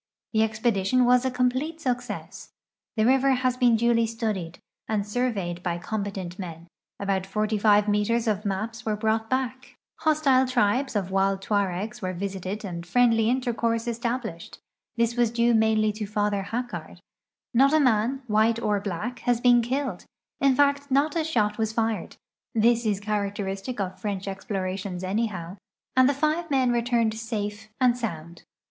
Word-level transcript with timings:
The 0.33 0.39
expedi 0.39 0.83
tion 0.83 1.05
was 1.05 1.25
a 1.25 1.29
complete 1.29 1.79
success. 1.79 2.49
The 2.97 3.05
river 3.05 3.33
has 3.33 3.55
been 3.55 3.75
duly 3.75 4.07
studied 4.07 4.57
and 4.87 5.05
sur 5.05 5.31
veyed 5.31 5.61
by 5.61 5.77
competent 5.77 6.39
men; 6.39 6.65
about 6.99 7.27
45 7.27 7.87
meters 7.87 8.27
of 8.27 8.43
maps 8.43 8.83
were 8.83 8.95
brought 8.95 9.29
back; 9.29 9.57
GKOaRAI'IlIC 9.59 9.59
SICJUALS 9.59 10.01
25 10.01 10.03
hostile 10.07 10.47
tribes 10.47 10.95
of 10.95 11.11
wild 11.11 11.41
Tuaregs 11.43 12.01
wore 12.01 12.13
visited 12.13 12.65
and 12.65 12.83
friendly 12.83 13.25
inteivonrse 13.27 13.87
established 13.87 14.57
(this 14.97 15.15
was 15.15 15.29
due 15.29 15.53
mainly 15.53 15.91
to 15.91 16.07
Father 16.07 16.47
Hacciuard); 16.49 16.97
not 17.53 17.71
a 17.71 17.79
man, 17.79 18.23
white 18.25 18.57
or 18.57 18.79
black, 18.79 19.19
has 19.19 19.39
been 19.39 19.61
killed; 19.61 20.05
in 20.39 20.55
fact, 20.55 20.89
not 20.89 21.15
a 21.15 21.23
shot 21.23 21.59
was 21.59 21.73
fired 21.73 22.15
(this 22.55 22.87
is 22.87 22.99
ciiaracter 23.01 23.45
istic 23.45 23.79
of 23.79 23.99
French 23.99 24.27
explorations 24.27 25.03
anyhow), 25.03 25.57
and 25.95 26.09
the 26.09 26.19
live 26.25 26.49
men 26.49 26.71
returned 26.71 27.13
safe 27.13 27.69
and 27.79 27.95
sound. 27.95 28.41